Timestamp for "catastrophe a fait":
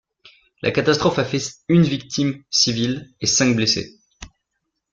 0.71-1.43